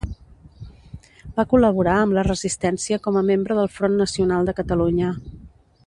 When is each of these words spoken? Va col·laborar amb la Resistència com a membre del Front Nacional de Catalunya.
Va 1.35 1.45
col·laborar 1.51 1.93
amb 2.05 2.17
la 2.19 2.23
Resistència 2.29 2.99
com 3.05 3.21
a 3.21 3.23
membre 3.29 3.59
del 3.61 3.71
Front 3.77 4.01
Nacional 4.03 4.49
de 4.51 4.57
Catalunya. 4.63 5.15